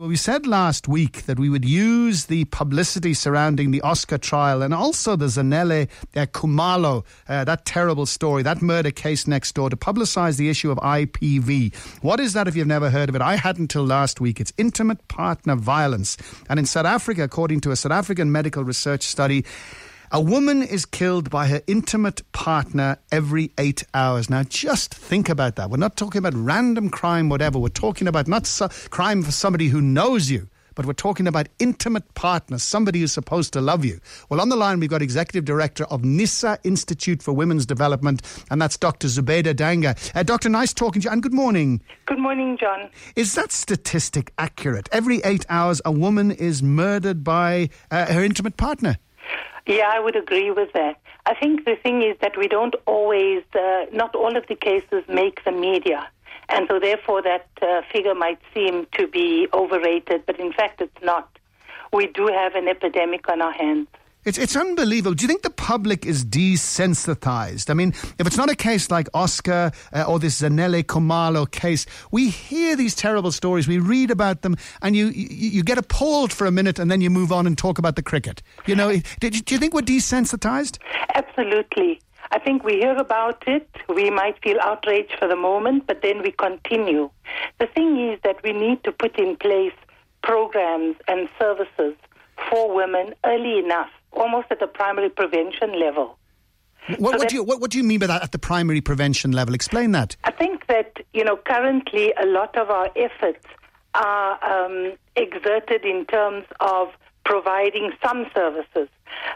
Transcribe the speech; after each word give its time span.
Well, 0.00 0.08
we 0.08 0.16
said 0.16 0.46
last 0.46 0.88
week 0.88 1.26
that 1.26 1.38
we 1.38 1.50
would 1.50 1.66
use 1.66 2.24
the 2.24 2.46
publicity 2.46 3.12
surrounding 3.12 3.70
the 3.70 3.82
Oscar 3.82 4.16
trial 4.16 4.62
and 4.62 4.72
also 4.72 5.14
the 5.14 5.26
Zanele 5.26 5.90
uh, 6.16 6.24
Khumalo, 6.24 7.04
uh, 7.28 7.44
that 7.44 7.66
terrible 7.66 8.06
story, 8.06 8.42
that 8.42 8.62
murder 8.62 8.92
case 8.92 9.26
next 9.26 9.54
door, 9.54 9.68
to 9.68 9.76
publicise 9.76 10.38
the 10.38 10.48
issue 10.48 10.70
of 10.70 10.78
IPV. 10.78 11.76
What 12.02 12.18
is 12.18 12.32
that 12.32 12.48
if 12.48 12.56
you've 12.56 12.66
never 12.66 12.88
heard 12.88 13.10
of 13.10 13.14
it? 13.14 13.20
I 13.20 13.36
hadn't 13.36 13.68
till 13.68 13.84
last 13.84 14.22
week. 14.22 14.40
It's 14.40 14.54
intimate 14.56 15.06
partner 15.08 15.54
violence. 15.54 16.16
And 16.48 16.58
in 16.58 16.64
South 16.64 16.86
Africa, 16.86 17.22
according 17.24 17.60
to 17.60 17.70
a 17.70 17.76
South 17.76 17.92
African 17.92 18.32
medical 18.32 18.64
research 18.64 19.02
study, 19.02 19.44
a 20.12 20.20
woman 20.20 20.62
is 20.62 20.84
killed 20.86 21.30
by 21.30 21.46
her 21.46 21.62
intimate 21.68 22.22
partner 22.32 22.96
every 23.12 23.52
eight 23.58 23.84
hours. 23.94 24.28
Now, 24.28 24.42
just 24.42 24.92
think 24.92 25.28
about 25.28 25.54
that. 25.56 25.70
We're 25.70 25.76
not 25.76 25.96
talking 25.96 26.18
about 26.18 26.34
random 26.34 26.90
crime, 26.90 27.28
whatever. 27.28 27.58
We're 27.60 27.68
talking 27.68 28.08
about 28.08 28.26
not 28.26 28.46
so- 28.46 28.68
crime 28.90 29.22
for 29.22 29.30
somebody 29.30 29.68
who 29.68 29.80
knows 29.80 30.28
you, 30.28 30.48
but 30.74 30.84
we're 30.84 30.94
talking 30.94 31.28
about 31.28 31.48
intimate 31.60 32.14
partners, 32.14 32.64
somebody 32.64 33.00
who's 33.00 33.12
supposed 33.12 33.52
to 33.52 33.60
love 33.60 33.84
you. 33.84 34.00
Well, 34.28 34.40
on 34.40 34.48
the 34.48 34.56
line, 34.56 34.80
we've 34.80 34.90
got 34.90 35.00
Executive 35.00 35.44
Director 35.44 35.84
of 35.84 36.04
NISA 36.04 36.58
Institute 36.64 37.22
for 37.22 37.32
Women's 37.32 37.64
Development, 37.66 38.20
and 38.50 38.60
that's 38.60 38.76
Dr. 38.76 39.06
Zubeida 39.06 39.54
Dangor. 39.54 39.94
Uh, 40.16 40.24
Doctor, 40.24 40.48
nice 40.48 40.72
talking 40.72 41.02
to 41.02 41.06
you, 41.06 41.12
and 41.12 41.22
good 41.22 41.34
morning. 41.34 41.82
Good 42.06 42.18
morning, 42.18 42.56
John. 42.58 42.90
Is 43.14 43.36
that 43.36 43.52
statistic 43.52 44.32
accurate? 44.38 44.88
Every 44.90 45.18
eight 45.22 45.46
hours, 45.48 45.80
a 45.84 45.92
woman 45.92 46.32
is 46.32 46.64
murdered 46.64 47.22
by 47.22 47.68
uh, 47.92 48.06
her 48.06 48.24
intimate 48.24 48.56
partner. 48.56 48.96
Yeah, 49.66 49.90
I 49.92 50.00
would 50.00 50.16
agree 50.16 50.50
with 50.50 50.72
that. 50.72 51.00
I 51.26 51.34
think 51.34 51.64
the 51.64 51.76
thing 51.76 52.02
is 52.02 52.16
that 52.20 52.36
we 52.36 52.48
don't 52.48 52.74
always, 52.86 53.42
uh, 53.54 53.86
not 53.92 54.14
all 54.14 54.36
of 54.36 54.46
the 54.48 54.54
cases 54.54 55.04
make 55.08 55.44
the 55.44 55.52
media. 55.52 56.08
And 56.48 56.66
so, 56.68 56.80
therefore, 56.80 57.22
that 57.22 57.46
uh, 57.62 57.82
figure 57.92 58.14
might 58.14 58.40
seem 58.52 58.86
to 58.98 59.06
be 59.06 59.46
overrated, 59.52 60.24
but 60.26 60.40
in 60.40 60.52
fact, 60.52 60.80
it's 60.80 61.02
not. 61.02 61.28
We 61.92 62.06
do 62.06 62.26
have 62.26 62.54
an 62.54 62.66
epidemic 62.68 63.28
on 63.28 63.40
our 63.40 63.52
hands. 63.52 63.88
It's, 64.22 64.36
it's 64.36 64.54
unbelievable. 64.54 65.14
Do 65.14 65.22
you 65.22 65.28
think 65.28 65.42
the 65.42 65.48
public 65.48 66.04
is 66.04 66.26
desensitized? 66.26 67.70
I 67.70 67.74
mean, 67.74 67.94
if 68.18 68.26
it's 68.26 68.36
not 68.36 68.50
a 68.50 68.54
case 68.54 68.90
like 68.90 69.08
Oscar 69.14 69.72
uh, 69.94 70.04
or 70.06 70.18
this 70.18 70.42
Zanele 70.42 70.84
Khumalo 70.84 71.50
case, 71.50 71.86
we 72.10 72.28
hear 72.28 72.76
these 72.76 72.94
terrible 72.94 73.32
stories, 73.32 73.66
we 73.66 73.78
read 73.78 74.10
about 74.10 74.42
them, 74.42 74.56
and 74.82 74.94
you, 74.94 75.06
you, 75.06 75.50
you 75.50 75.62
get 75.62 75.78
appalled 75.78 76.34
for 76.34 76.46
a 76.46 76.50
minute 76.50 76.78
and 76.78 76.90
then 76.90 77.00
you 77.00 77.08
move 77.08 77.32
on 77.32 77.46
and 77.46 77.56
talk 77.56 77.78
about 77.78 77.96
the 77.96 78.02
cricket. 78.02 78.42
You 78.66 78.76
know, 78.76 78.94
do, 79.20 79.30
do 79.30 79.54
you 79.54 79.58
think 79.58 79.72
we're 79.72 79.80
desensitized? 79.80 80.78
Absolutely. 81.14 82.00
I 82.30 82.38
think 82.38 82.62
we 82.62 82.74
hear 82.74 82.96
about 82.96 83.42
it, 83.46 83.68
we 83.88 84.10
might 84.10 84.40
feel 84.42 84.58
outraged 84.60 85.16
for 85.18 85.28
the 85.28 85.34
moment, 85.34 85.86
but 85.86 86.02
then 86.02 86.22
we 86.22 86.30
continue. 86.32 87.10
The 87.58 87.66
thing 87.66 87.98
is 88.12 88.20
that 88.22 88.36
we 88.44 88.52
need 88.52 88.84
to 88.84 88.92
put 88.92 89.18
in 89.18 89.36
place 89.36 89.72
programs 90.22 90.96
and 91.08 91.28
services 91.38 91.94
for 92.50 92.74
women 92.74 93.14
early 93.24 93.58
enough 93.58 93.90
almost 94.12 94.48
at 94.50 94.60
the 94.60 94.66
primary 94.66 95.10
prevention 95.10 95.78
level. 95.78 96.16
What, 96.98 97.12
so 97.12 97.18
what 97.18 97.28
do 97.28 97.34
you, 97.36 97.44
what, 97.44 97.60
what, 97.60 97.70
do 97.70 97.78
you 97.78 97.84
mean 97.84 98.00
by 98.00 98.06
that 98.06 98.22
at 98.22 98.32
the 98.32 98.38
primary 98.38 98.80
prevention 98.80 99.32
level? 99.32 99.54
Explain 99.54 99.92
that. 99.92 100.16
I 100.24 100.30
think 100.30 100.66
that, 100.66 100.98
you 101.12 101.24
know, 101.24 101.36
currently 101.36 102.12
a 102.20 102.26
lot 102.26 102.56
of 102.56 102.70
our 102.70 102.88
efforts 102.96 103.46
are 103.94 104.42
um, 104.44 104.92
exerted 105.16 105.84
in 105.84 106.06
terms 106.06 106.46
of 106.60 106.88
providing 107.24 107.92
some 108.04 108.26
services. 108.34 108.88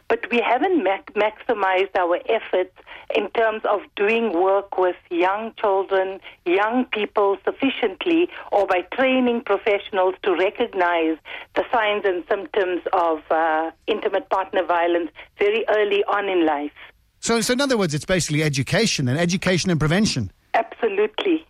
But 0.08 0.30
we 0.30 0.40
haven't 0.40 0.82
mac- 0.82 1.12
maximized 1.14 1.94
our 1.96 2.18
efforts 2.28 2.74
in 3.14 3.30
terms 3.30 3.62
of 3.70 3.80
doing 3.96 4.32
work 4.32 4.76
with 4.76 4.96
young 5.10 5.52
children, 5.58 6.20
young 6.44 6.84
people 6.86 7.36
sufficiently, 7.44 8.28
or 8.52 8.66
by 8.66 8.82
training 8.92 9.42
professionals 9.44 10.14
to 10.22 10.34
recognize 10.34 11.16
the 11.54 11.64
signs 11.72 12.04
and 12.04 12.24
symptoms 12.28 12.82
of 12.92 13.20
uh, 13.30 13.70
intimate 13.86 14.28
partner 14.30 14.64
violence 14.64 15.10
very 15.38 15.64
early 15.68 16.02
on 16.04 16.28
in 16.28 16.44
life. 16.44 16.72
So, 17.20 17.40
so, 17.40 17.54
in 17.54 17.60
other 17.60 17.78
words, 17.78 17.94
it's 17.94 18.04
basically 18.04 18.42
education 18.42 19.08
and 19.08 19.18
education 19.18 19.70
and 19.70 19.80
prevention. 19.80 20.30
Absolutely. 20.52 21.46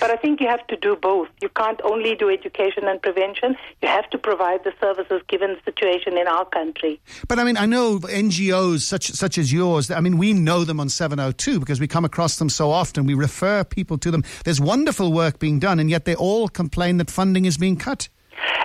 But 0.00 0.10
I 0.10 0.16
think 0.16 0.40
you 0.40 0.48
have 0.48 0.66
to 0.66 0.76
do 0.76 0.96
both. 0.96 1.28
You 1.40 1.48
can't 1.48 1.80
only 1.82 2.14
do 2.14 2.28
education 2.28 2.84
and 2.86 3.00
prevention. 3.00 3.56
You 3.82 3.88
have 3.88 4.08
to 4.10 4.18
provide 4.18 4.64
the 4.64 4.72
services 4.80 5.22
given 5.28 5.54
the 5.54 5.60
situation 5.64 6.18
in 6.18 6.26
our 6.26 6.44
country. 6.44 7.00
But 7.28 7.38
I 7.38 7.44
mean, 7.44 7.56
I 7.56 7.66
know 7.66 7.98
NGOs 8.00 8.80
such 8.80 9.10
such 9.12 9.38
as 9.38 9.52
yours. 9.52 9.90
I 9.90 10.00
mean, 10.00 10.18
we 10.18 10.32
know 10.32 10.64
them 10.64 10.80
on 10.80 10.88
702 10.88 11.60
because 11.60 11.80
we 11.80 11.88
come 11.88 12.04
across 12.04 12.38
them 12.38 12.48
so 12.48 12.70
often. 12.70 13.06
We 13.06 13.14
refer 13.14 13.64
people 13.64 13.98
to 13.98 14.10
them. 14.10 14.24
There's 14.44 14.60
wonderful 14.60 15.12
work 15.12 15.38
being 15.38 15.58
done, 15.58 15.78
and 15.78 15.88
yet 15.88 16.04
they 16.04 16.14
all 16.14 16.48
complain 16.48 16.98
that 16.98 17.10
funding 17.10 17.44
is 17.44 17.56
being 17.56 17.76
cut. 17.76 18.08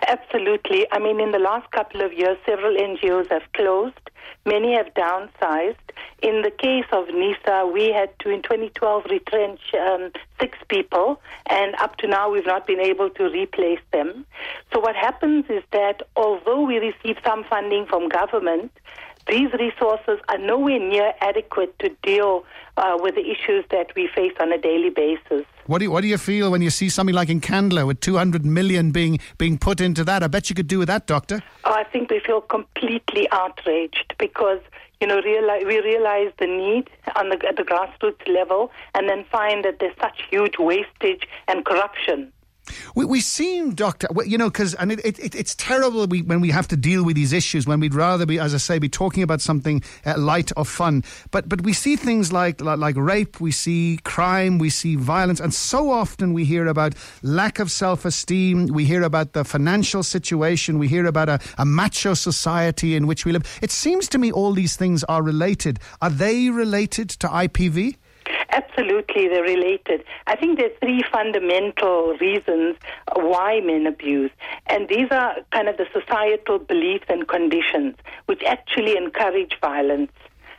Absolutely. 0.07 0.87
I 0.91 0.99
mean, 0.99 1.19
in 1.19 1.31
the 1.31 1.39
last 1.39 1.69
couple 1.71 2.01
of 2.01 2.11
years, 2.11 2.37
several 2.45 2.75
NGOs 2.75 3.29
have 3.29 3.43
closed. 3.53 4.09
Many 4.45 4.73
have 4.73 4.93
downsized. 4.95 5.75
In 6.23 6.41
the 6.41 6.49
case 6.49 6.85
of 6.91 7.07
NISA, 7.09 7.69
we 7.71 7.91
had 7.91 8.17
to, 8.19 8.29
in 8.29 8.41
2012, 8.41 9.05
retrench 9.09 9.59
um, 9.75 10.11
six 10.39 10.57
people, 10.67 11.21
and 11.47 11.75
up 11.75 11.97
to 11.97 12.07
now, 12.07 12.31
we've 12.31 12.45
not 12.45 12.65
been 12.65 12.79
able 12.79 13.09
to 13.11 13.29
replace 13.29 13.79
them. 13.91 14.25
So, 14.73 14.79
what 14.79 14.95
happens 14.95 15.45
is 15.49 15.63
that 15.71 16.01
although 16.15 16.61
we 16.61 16.77
receive 16.77 17.17
some 17.23 17.43
funding 17.43 17.85
from 17.85 18.09
government, 18.09 18.71
these 19.27 19.51
resources 19.53 20.19
are 20.29 20.37
nowhere 20.37 20.79
near 20.79 21.13
adequate 21.21 21.77
to 21.79 21.89
deal 22.03 22.45
uh, 22.77 22.97
with 22.99 23.15
the 23.15 23.29
issues 23.29 23.65
that 23.71 23.93
we 23.95 24.07
face 24.13 24.33
on 24.39 24.51
a 24.51 24.57
daily 24.57 24.89
basis. 24.89 25.45
What 25.67 25.79
do 25.79 25.85
you, 25.85 25.91
what 25.91 26.01
do 26.01 26.07
you 26.07 26.17
feel 26.17 26.51
when 26.51 26.61
you 26.61 26.69
see 26.69 26.89
something 26.89 27.15
like 27.15 27.29
Nkandla 27.29 27.85
with 27.85 27.99
200 27.99 28.45
million 28.45 28.91
being 28.91 29.19
being 29.37 29.57
put 29.57 29.79
into 29.79 30.03
that? 30.05 30.23
I 30.23 30.27
bet 30.27 30.49
you 30.49 30.55
could 30.55 30.67
do 30.67 30.79
with 30.79 30.87
that, 30.87 31.07
doctor. 31.07 31.41
Oh, 31.63 31.73
I 31.73 31.83
think 31.83 32.09
we 32.09 32.19
feel 32.19 32.41
completely 32.41 33.27
outraged 33.31 34.15
because 34.17 34.59
you 34.99 35.07
know 35.07 35.21
realize, 35.21 35.63
we 35.65 35.79
realize 35.79 36.31
the 36.39 36.47
need 36.47 36.89
on 37.15 37.29
the, 37.29 37.39
at 37.47 37.57
the 37.57 37.63
grassroots 37.63 38.27
level, 38.27 38.71
and 38.95 39.07
then 39.07 39.23
find 39.31 39.63
that 39.65 39.79
there's 39.79 39.95
such 40.01 40.21
huge 40.29 40.57
wastage 40.57 41.27
and 41.47 41.63
corruption. 41.65 42.31
We, 42.95 43.05
we 43.05 43.21
seem, 43.21 43.73
Doctor, 43.73 44.07
you 44.25 44.37
know, 44.37 44.49
because 44.49 44.73
and 44.75 44.91
it, 44.91 45.19
it, 45.19 45.35
it's 45.35 45.55
terrible 45.55 46.05
we, 46.07 46.21
when 46.21 46.41
we 46.41 46.49
have 46.49 46.67
to 46.69 46.77
deal 46.77 47.03
with 47.03 47.15
these 47.15 47.33
issues 47.33 47.65
when 47.65 47.79
we'd 47.79 47.95
rather 47.95 48.25
be, 48.25 48.39
as 48.39 48.53
I 48.53 48.57
say, 48.57 48.79
be 48.79 48.89
talking 48.89 49.23
about 49.23 49.41
something 49.41 49.83
uh, 50.05 50.17
light 50.17 50.51
or 50.55 50.65
fun. 50.65 51.03
But 51.31 51.49
but 51.49 51.61
we 51.61 51.73
see 51.73 51.95
things 51.95 52.31
like, 52.31 52.61
like, 52.61 52.77
like 52.77 52.95
rape, 52.97 53.41
we 53.41 53.51
see 53.51 53.99
crime, 54.03 54.57
we 54.57 54.69
see 54.69 54.95
violence, 54.95 55.39
and 55.39 55.53
so 55.53 55.91
often 55.91 56.33
we 56.33 56.45
hear 56.45 56.67
about 56.67 56.93
lack 57.23 57.59
of 57.59 57.71
self 57.71 58.05
esteem. 58.05 58.67
We 58.67 58.85
hear 58.85 59.03
about 59.03 59.33
the 59.33 59.43
financial 59.43 60.03
situation. 60.03 60.77
We 60.79 60.87
hear 60.87 61.05
about 61.05 61.29
a, 61.29 61.39
a 61.57 61.65
macho 61.65 62.13
society 62.13 62.95
in 62.95 63.07
which 63.07 63.25
we 63.25 63.31
live. 63.31 63.43
It 63.61 63.71
seems 63.71 64.07
to 64.09 64.17
me 64.17 64.31
all 64.31 64.53
these 64.53 64.75
things 64.75 65.03
are 65.05 65.23
related. 65.23 65.79
Are 66.01 66.09
they 66.09 66.49
related 66.49 67.09
to 67.09 67.27
IPV? 67.27 67.97
Absolutely, 68.51 69.29
they're 69.29 69.43
related. 69.43 70.03
I 70.27 70.35
think 70.35 70.57
there 70.57 70.67
are 70.67 70.79
three 70.81 71.03
fundamental 71.09 72.17
reasons 72.19 72.75
why 73.15 73.61
men 73.61 73.87
abuse, 73.87 74.31
and 74.67 74.89
these 74.89 75.07
are 75.09 75.37
kind 75.51 75.69
of 75.69 75.77
the 75.77 75.87
societal 75.93 76.59
beliefs 76.59 77.05
and 77.07 77.27
conditions 77.27 77.95
which 78.25 78.43
actually 78.43 78.97
encourage 78.97 79.57
violence, 79.61 80.11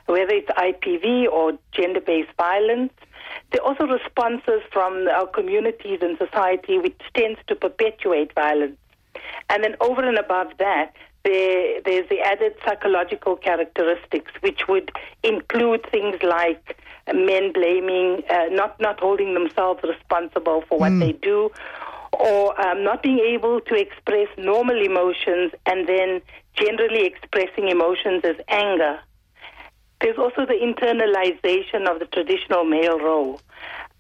whether 0.07 0.33
it's 0.33 0.49
IPV 0.49 1.27
or 1.31 1.53
gender 1.73 2.01
based 2.01 2.33
violence. 2.39 2.93
There 3.51 3.63
are 3.63 3.69
also 3.69 3.87
responses 3.87 4.63
from 4.73 5.07
our 5.09 5.27
communities 5.27 5.99
and 6.01 6.17
society 6.17 6.79
which 6.79 6.99
tends 7.15 7.41
to 7.49 7.55
perpetuate 7.55 8.35
violence. 8.35 8.79
And 9.51 9.63
then 9.63 9.77
over 9.81 10.03
and 10.03 10.17
above 10.17 10.49
that, 10.59 10.95
there, 11.25 11.81
there's 11.83 12.09
the 12.09 12.21
added 12.21 12.55
psychological 12.65 13.37
characteristics, 13.37 14.33
which 14.41 14.69
would 14.69 14.91
include 15.23 15.87
things 15.91 16.17
like 16.23 16.79
men 17.13 17.53
blaming, 17.53 18.23
uh, 18.31 18.47
not 18.51 18.79
not 18.81 19.01
holding 19.01 19.35
themselves 19.35 19.83
responsible 19.83 20.65
for 20.69 20.79
what 20.79 20.93
mm. 20.93 21.01
they 21.01 21.13
do, 21.13 21.51
or 22.13 22.61
um, 22.61 22.85
not 22.85 23.03
being 23.03 23.21
able 23.21 23.61
to 23.61 23.75
express 23.75 24.29
normal 24.37 24.81
emotions, 24.81 25.53
and 25.67 25.89
then 25.89 26.21
generally 26.55 27.07
expressing 27.07 27.69
emotions 27.69 28.23
as 28.25 28.37
anger. 28.49 29.01
There's 30.01 30.19
also 30.19 30.45
the 30.45 30.55
internalization 30.55 31.89
of 31.89 32.01
the 32.01 32.07
traditional 32.07 32.65
male 32.65 32.99
role. 32.99 33.41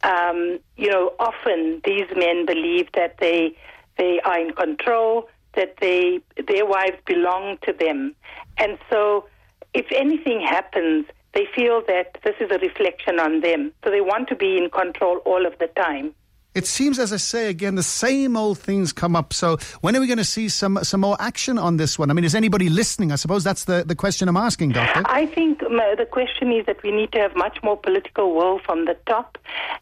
Um, 0.02 0.58
you 0.76 0.90
know, 0.90 1.12
often 1.20 1.80
these 1.84 2.08
men 2.16 2.44
believe 2.44 2.88
that 2.94 3.18
they 3.18 3.56
they 3.98 4.20
are 4.24 4.40
in 4.40 4.52
control, 4.52 5.28
that 5.54 5.76
they 5.80 6.20
their 6.48 6.66
wives 6.66 6.98
belong 7.06 7.58
to 7.62 7.72
them, 7.72 8.14
and 8.58 8.78
so 8.90 9.26
if 9.74 9.86
anything 9.92 10.40
happens, 10.40 11.06
they 11.34 11.46
feel 11.54 11.82
that 11.86 12.18
this 12.24 12.34
is 12.40 12.50
a 12.50 12.58
reflection 12.58 13.18
on 13.18 13.40
them. 13.40 13.72
So 13.84 13.90
they 13.90 14.00
want 14.00 14.28
to 14.28 14.36
be 14.36 14.58
in 14.58 14.68
control 14.70 15.18
all 15.24 15.46
of 15.46 15.58
the 15.58 15.68
time. 15.68 16.14
It 16.54 16.66
seems, 16.66 16.98
as 16.98 17.12
I 17.12 17.16
say 17.16 17.48
again, 17.48 17.76
the 17.76 17.82
same 17.82 18.36
old 18.36 18.58
things 18.58 18.92
come 18.92 19.16
up. 19.16 19.32
So 19.32 19.56
when 19.80 19.96
are 19.96 20.00
we 20.00 20.06
going 20.06 20.18
to 20.18 20.24
see 20.24 20.48
some 20.48 20.78
some 20.82 21.00
more 21.00 21.16
action 21.18 21.58
on 21.58 21.78
this 21.78 21.98
one? 21.98 22.10
I 22.10 22.14
mean, 22.14 22.24
is 22.24 22.34
anybody 22.34 22.68
listening? 22.68 23.10
I 23.10 23.16
suppose 23.16 23.42
that's 23.42 23.64
the, 23.64 23.84
the 23.86 23.94
question 23.94 24.28
I'm 24.28 24.36
asking, 24.36 24.72
Doctor. 24.72 25.02
I 25.06 25.26
think 25.26 25.60
the 25.60 26.06
question 26.10 26.52
is 26.52 26.66
that 26.66 26.82
we 26.82 26.90
need 26.90 27.12
to 27.12 27.18
have 27.18 27.34
much 27.36 27.58
more 27.62 27.76
political 27.76 28.34
will 28.34 28.58
from 28.58 28.84
the 28.84 28.96
top, 29.06 29.38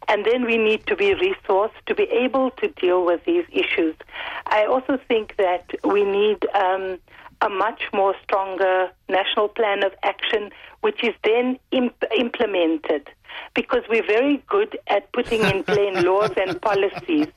and 0.09 0.25
then 0.25 0.45
we 0.45 0.57
need 0.57 0.87
to 0.87 0.97
be 0.97 1.15
resourced 1.15 1.73
to 1.87 1.95
be 1.95 2.05
able 2.05 2.51
to 2.53 2.69
deal 2.69 3.05
with 3.05 3.25
these 3.25 3.45
issues. 3.51 3.95
I 4.47 4.67
also 4.67 4.99
think 5.09 5.37
that 5.37 5.71
we 5.85 6.05
need 6.05 6.47
um, 6.55 6.99
a 7.43 7.49
much 7.49 7.83
more 7.93 8.15
stronger 8.23 8.89
national 9.09 9.49
plan 9.49 9.83
of 9.85 9.93
action, 10.03 10.51
which 10.81 11.03
is 11.03 11.15
then 11.25 11.59
imp- 11.73 12.05
implemented 12.17 13.09
because 13.55 13.83
we're 13.89 14.07
very 14.07 14.43
good 14.49 14.79
at 14.89 15.13
putting 15.13 15.41
in 15.43 15.63
plain 15.65 15.95
laws 16.05 16.33
and 16.37 16.61
policies. 16.61 17.29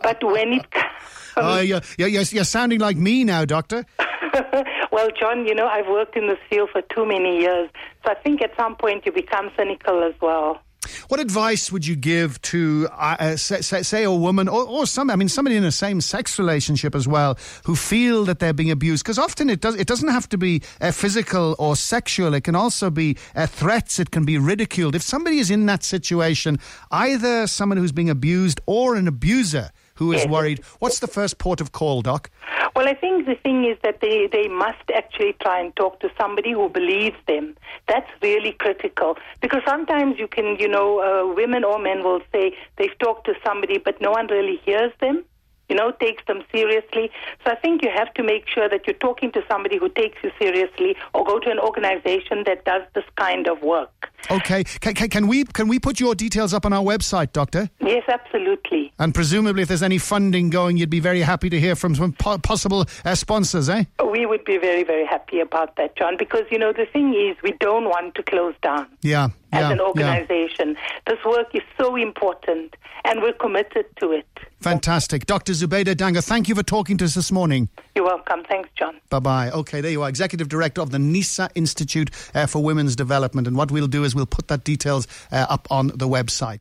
But 0.00 0.22
when 0.22 0.54
it 0.54 0.70
comes. 0.70 0.92
Oh, 1.36 1.60
you're, 1.60 1.80
you're, 1.98 2.08
you're 2.08 2.44
sounding 2.44 2.80
like 2.80 2.96
me 2.96 3.24
now, 3.24 3.44
Doctor. 3.44 3.84
well, 4.92 5.08
John, 5.18 5.46
you 5.46 5.54
know, 5.54 5.66
I've 5.66 5.88
worked 5.88 6.16
in 6.16 6.28
this 6.28 6.38
field 6.48 6.70
for 6.70 6.82
too 6.82 7.04
many 7.04 7.40
years. 7.40 7.68
So 8.04 8.12
I 8.12 8.14
think 8.14 8.40
at 8.42 8.56
some 8.56 8.76
point 8.76 9.04
you 9.06 9.12
become 9.12 9.50
cynical 9.56 10.02
as 10.04 10.14
well. 10.20 10.60
What 11.08 11.20
advice 11.20 11.72
would 11.72 11.86
you 11.86 11.96
give 11.96 12.40
to, 12.42 12.88
uh, 12.92 13.16
uh 13.18 13.36
say, 13.36 13.60
say, 13.60 14.04
a 14.04 14.12
woman 14.12 14.48
or, 14.48 14.64
or 14.64 14.86
some, 14.86 15.10
I 15.10 15.16
mean, 15.16 15.28
somebody 15.28 15.56
in 15.56 15.64
a 15.64 15.72
same 15.72 16.00
sex 16.00 16.38
relationship 16.38 16.94
as 16.94 17.06
well 17.06 17.38
who 17.64 17.76
feel 17.76 18.24
that 18.24 18.38
they're 18.38 18.52
being 18.52 18.70
abused? 18.70 19.04
Because 19.04 19.18
often 19.18 19.50
it 19.50 19.60
does, 19.60 19.74
it 19.76 19.86
doesn't 19.86 20.08
have 20.08 20.28
to 20.30 20.38
be 20.38 20.62
uh, 20.80 20.90
physical 20.90 21.56
or 21.58 21.76
sexual. 21.76 22.34
It 22.34 22.44
can 22.44 22.54
also 22.54 22.90
be 22.90 23.16
uh, 23.34 23.46
threats. 23.46 23.98
It 23.98 24.10
can 24.10 24.24
be 24.24 24.38
ridiculed. 24.38 24.94
If 24.94 25.02
somebody 25.02 25.38
is 25.38 25.50
in 25.50 25.66
that 25.66 25.82
situation, 25.82 26.58
either 26.90 27.46
someone 27.46 27.78
who's 27.78 27.92
being 27.92 28.10
abused 28.10 28.60
or 28.66 28.96
an 28.96 29.08
abuser 29.08 29.70
who 29.96 30.12
is 30.12 30.26
worried, 30.26 30.62
what's 30.78 30.98
the 31.00 31.06
first 31.06 31.38
port 31.38 31.60
of 31.60 31.72
call, 31.72 32.02
Doc? 32.02 32.30
Well, 32.76 32.88
I 32.88 32.94
think 32.94 33.26
the 33.26 33.36
thing 33.36 33.64
is 33.64 33.78
that 33.84 34.00
they, 34.00 34.28
they 34.30 34.48
must 34.48 34.90
actually 34.92 35.34
try 35.40 35.60
and 35.60 35.74
talk 35.76 36.00
to 36.00 36.10
somebody 36.20 36.52
who 36.52 36.68
believes 36.68 37.16
them. 37.28 37.56
That's 37.86 38.10
really 38.20 38.52
critical 38.52 39.16
because 39.40 39.62
sometimes 39.64 40.18
you 40.18 40.26
can, 40.26 40.56
you 40.58 40.66
know, 40.66 40.98
uh, 41.00 41.34
women 41.34 41.62
or 41.62 41.78
men 41.78 42.02
will 42.02 42.20
say 42.32 42.56
they've 42.76 42.98
talked 42.98 43.26
to 43.26 43.34
somebody, 43.46 43.78
but 43.78 44.00
no 44.00 44.10
one 44.10 44.26
really 44.26 44.60
hears 44.64 44.92
them 45.00 45.24
you 45.74 45.80
know, 45.80 45.90
takes 45.90 46.24
them 46.26 46.42
seriously. 46.52 47.10
So 47.44 47.50
I 47.50 47.56
think 47.56 47.82
you 47.82 47.90
have 47.94 48.14
to 48.14 48.22
make 48.22 48.46
sure 48.48 48.68
that 48.68 48.86
you're 48.86 48.94
talking 48.94 49.32
to 49.32 49.42
somebody 49.50 49.76
who 49.76 49.88
takes 49.88 50.16
you 50.22 50.30
seriously 50.38 50.96
or 51.12 51.24
go 51.24 51.40
to 51.40 51.50
an 51.50 51.58
organization 51.58 52.44
that 52.46 52.64
does 52.64 52.82
this 52.94 53.04
kind 53.16 53.48
of 53.48 53.60
work. 53.60 54.10
Okay. 54.30 54.62
Can, 54.64 54.94
can, 54.94 55.08
can, 55.08 55.26
we 55.26 55.44
can 55.44 55.68
we 55.68 55.78
put 55.78 55.98
your 55.98 56.14
details 56.14 56.54
up 56.54 56.64
on 56.64 56.72
our 56.72 56.82
website, 56.82 57.32
Doctor? 57.32 57.68
Yes, 57.80 58.04
absolutely. 58.08 58.92
And 58.98 59.12
presumably, 59.12 59.62
if 59.62 59.68
there's 59.68 59.82
any 59.82 59.98
funding 59.98 60.48
going, 60.48 60.76
you'd 60.76 60.88
be 60.90 61.00
very 61.00 61.20
happy 61.20 61.50
to 61.50 61.58
hear 61.58 61.74
from 61.74 61.94
some 61.94 62.12
po- 62.12 62.38
possible 62.38 62.86
uh, 63.04 63.14
sponsors, 63.16 63.68
eh? 63.68 63.84
We 64.08 64.24
would 64.26 64.44
be 64.44 64.58
very, 64.58 64.84
very 64.84 65.04
happy 65.04 65.40
about 65.40 65.76
that, 65.76 65.96
John, 65.96 66.16
because, 66.16 66.44
you 66.50 66.58
know, 66.58 66.72
the 66.72 66.86
thing 66.86 67.14
is, 67.14 67.36
we 67.42 67.52
don't 67.58 67.84
want 67.84 68.14
to 68.14 68.22
close 68.22 68.54
down. 68.62 68.86
Yeah. 69.02 69.28
As 69.54 69.60
yeah, 69.60 69.70
an 69.70 69.80
organization. 69.80 70.70
Yeah. 70.74 71.14
This 71.14 71.24
work 71.24 71.54
is 71.54 71.62
so 71.78 71.94
important, 71.96 72.74
and 73.04 73.22
we're 73.22 73.32
committed 73.34 73.86
to 74.00 74.10
it. 74.10 74.26
Fantastic. 74.60 75.26
Dr. 75.26 75.52
Zubeida 75.52 75.94
Dangor, 75.94 76.24
thank 76.24 76.48
you 76.48 76.54
for 76.54 76.62
talking 76.62 76.96
to 76.96 77.04
us 77.04 77.14
this 77.14 77.30
morning. 77.30 77.68
You're 77.94 78.06
welcome. 78.06 78.42
Thanks, 78.48 78.70
John. 78.76 78.96
Bye 79.10 79.18
bye. 79.20 79.50
Okay, 79.50 79.80
there 79.80 79.90
you 79.90 80.02
are, 80.02 80.08
Executive 80.08 80.48
Director 80.48 80.80
of 80.80 80.90
the 80.90 80.98
NISA 80.98 81.50
Institute 81.54 82.10
uh, 82.34 82.46
for 82.46 82.62
Women's 82.62 82.96
Development. 82.96 83.46
And 83.46 83.56
what 83.56 83.70
we'll 83.70 83.86
do 83.86 84.04
is 84.04 84.14
we'll 84.14 84.26
put 84.26 84.48
that 84.48 84.64
details 84.64 85.06
uh, 85.30 85.46
up 85.48 85.68
on 85.70 85.88
the 85.88 86.08
website. 86.08 86.52